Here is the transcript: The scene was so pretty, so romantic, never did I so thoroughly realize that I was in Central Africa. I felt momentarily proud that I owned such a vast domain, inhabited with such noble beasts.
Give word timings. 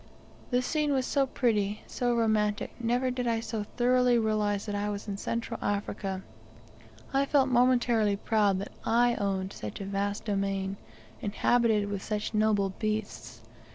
The 0.49 0.63
scene 0.63 0.93
was 0.93 1.05
so 1.05 1.27
pretty, 1.27 1.83
so 1.85 2.15
romantic, 2.15 2.73
never 2.83 3.11
did 3.11 3.27
I 3.27 3.39
so 3.39 3.65
thoroughly 3.77 4.17
realize 4.17 4.65
that 4.65 4.73
I 4.73 4.89
was 4.89 5.07
in 5.07 5.15
Central 5.15 5.59
Africa. 5.63 6.23
I 7.13 7.27
felt 7.27 7.49
momentarily 7.49 8.15
proud 8.15 8.57
that 8.57 8.71
I 8.83 9.13
owned 9.17 9.53
such 9.53 9.79
a 9.79 9.85
vast 9.85 10.25
domain, 10.25 10.77
inhabited 11.21 11.87
with 11.87 12.01
such 12.01 12.33
noble 12.33 12.71
beasts. 12.79 13.41